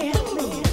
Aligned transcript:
me. 0.00 0.67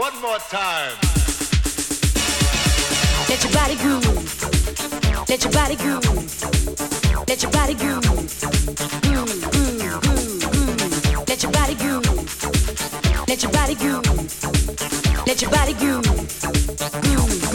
One 0.00 0.18
more 0.22 0.38
time. 0.48 0.96
Let 3.28 3.44
your 3.44 3.52
body 3.52 3.76
groove. 3.76 5.28
Let 5.28 5.44
your 5.44 5.52
body 5.52 5.76
groove. 5.76 6.04
Let 7.28 7.42
your 7.42 7.52
body 7.52 7.74
groove. 7.74 8.02
Groove, 9.02 9.42
groove, 9.52 10.00
groove, 10.00 10.40
groove. 10.52 11.28
Let 11.28 11.42
your 11.42 11.52
body 11.52 11.74
groove. 11.74 13.28
Let 13.28 13.42
your 13.42 13.52
body 13.52 13.74
groove. 13.74 15.26
Let 15.26 15.42
your 15.42 15.50
body 15.50 15.74
groove. 15.74 16.06
Groove. 17.02 17.49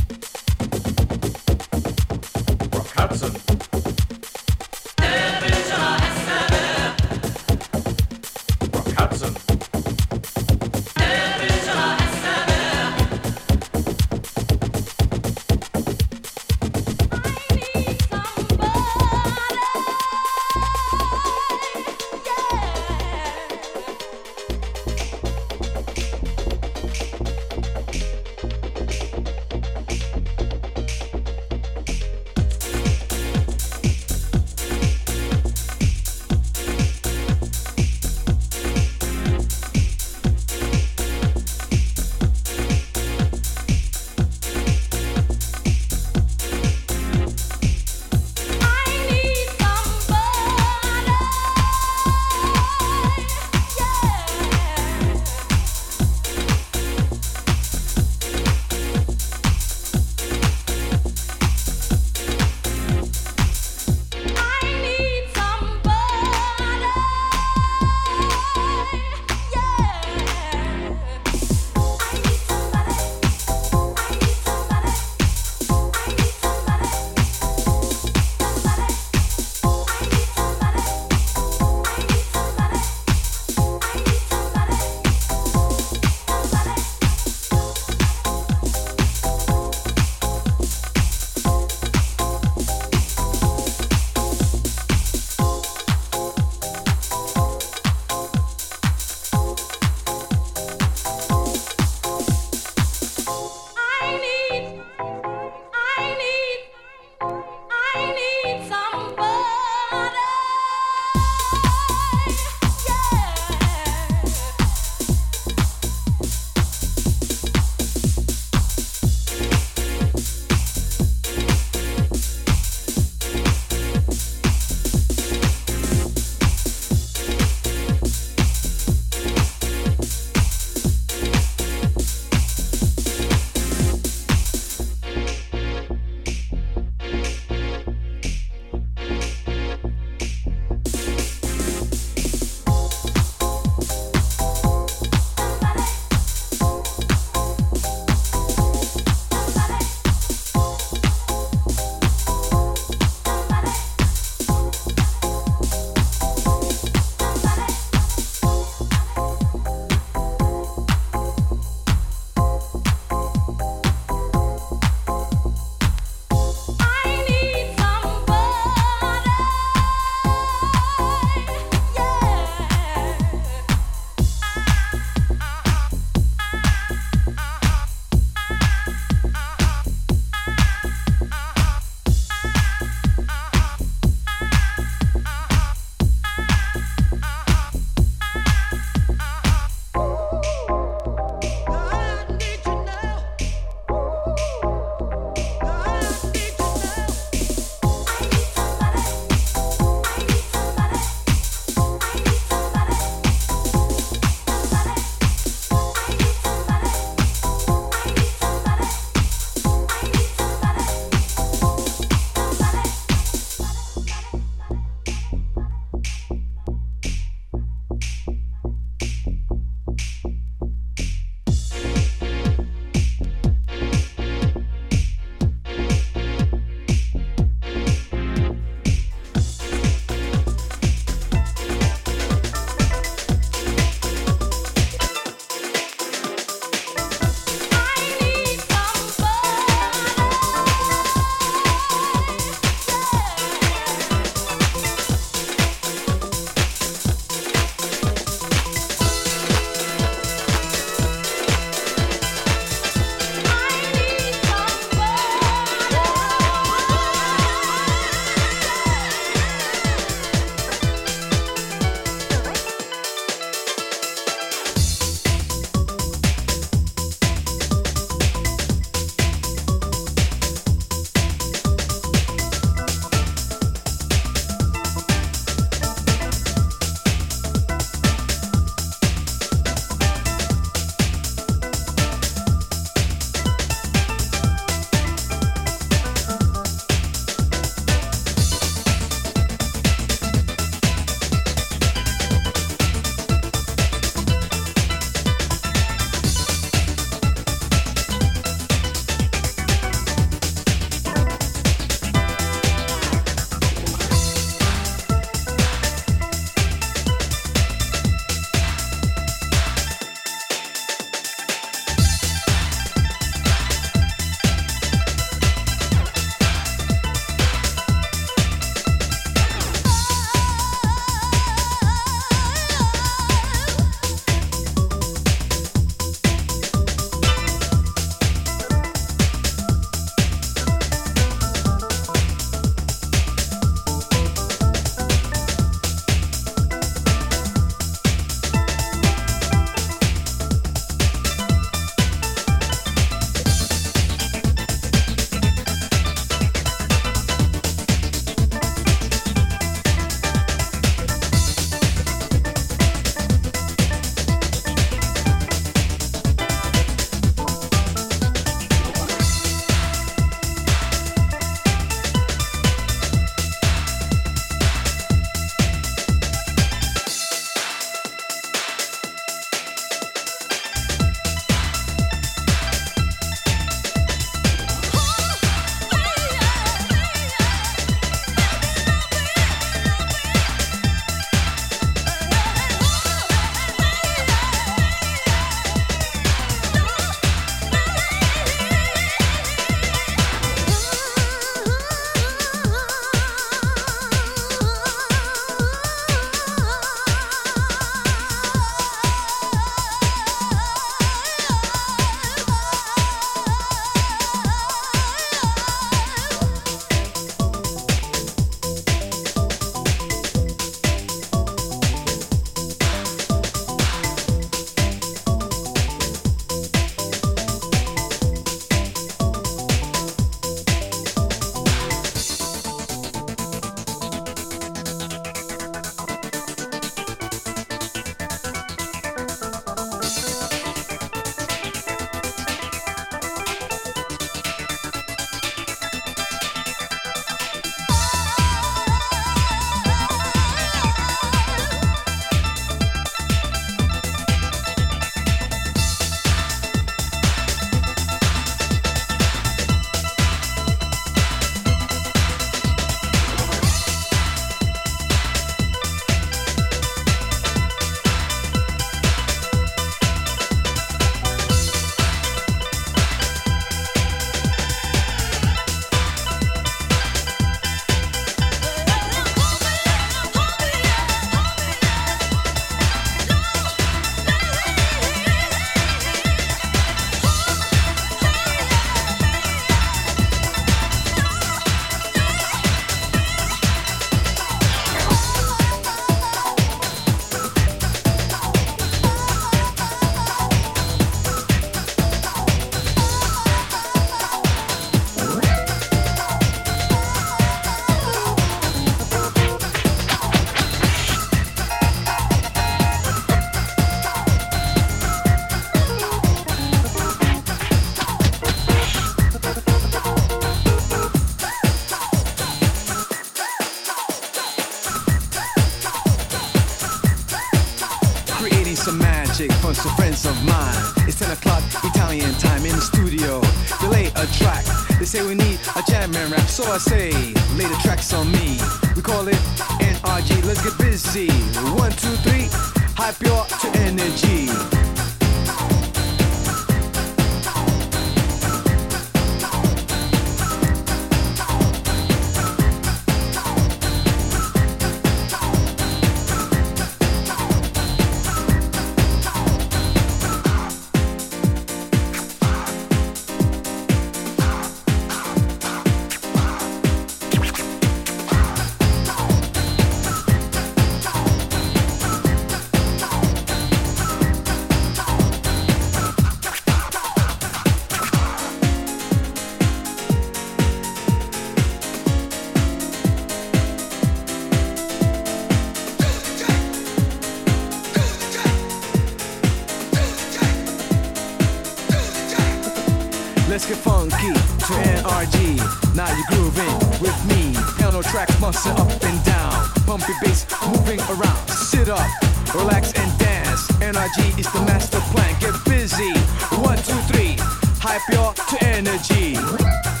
NRG. 585.21 585.95
Now 585.95 586.07
you're 586.15 586.25
grooving 586.29 586.99
with 586.99 587.25
me. 587.25 587.53
Piano 587.77 588.01
track 588.01 588.29
muscle 588.39 588.71
up 588.71 588.89
and 589.03 589.23
down. 589.23 589.69
Pump 589.85 590.07
your 590.07 590.17
bass 590.21 590.45
moving 590.65 590.99
around. 591.01 591.47
Sit 591.49 591.89
up, 591.89 592.09
relax 592.55 592.91
and 592.93 593.19
dance. 593.19 593.67
NRG 593.79 594.39
is 594.39 594.51
the 594.51 594.61
master 594.61 594.99
plan. 595.11 595.35
Get 595.39 595.53
busy. 595.65 596.13
One, 596.57 596.77
two, 596.77 596.99
three. 597.13 597.35
Hype 597.79 598.01
your 598.11 598.33
to 598.33 598.65
energy. 598.65 600.00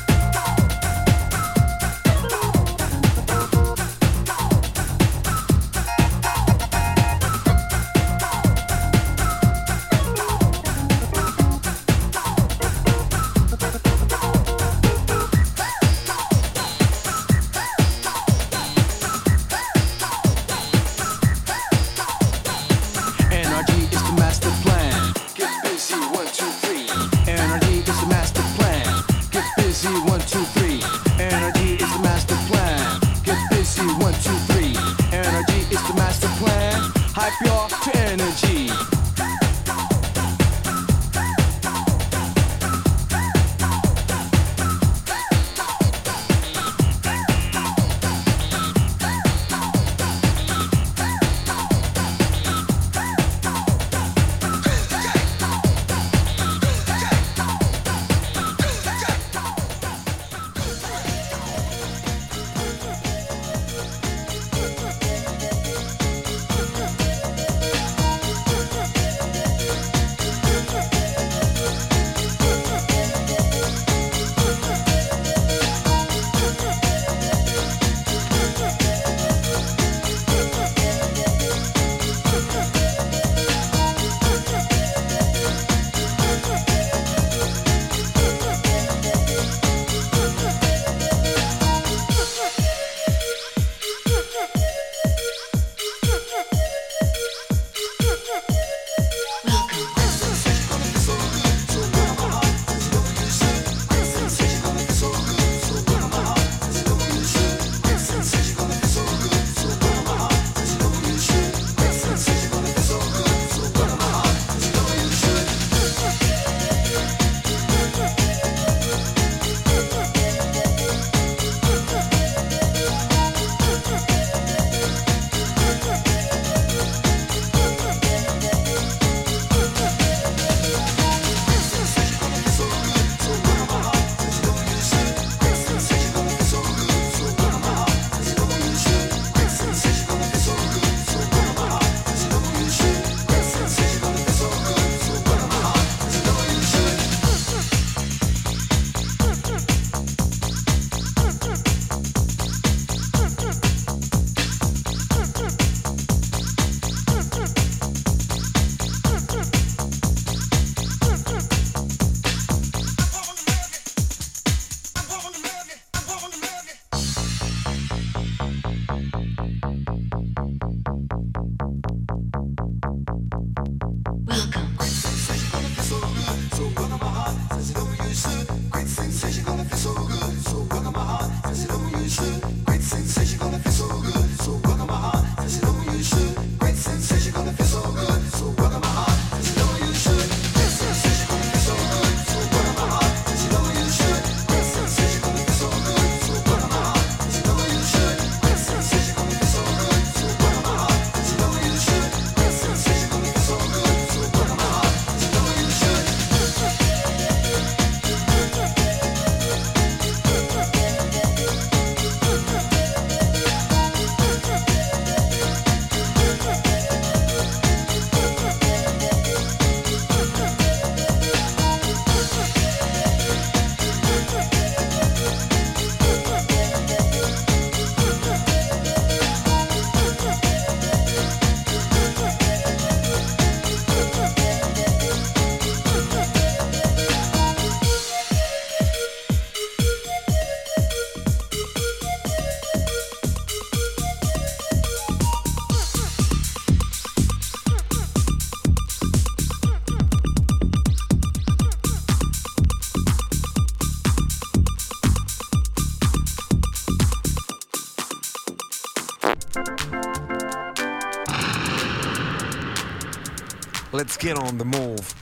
Let's 264.01 264.17
get 264.17 264.35
on 264.35 264.57
the 264.57 264.65
move. 264.65 265.20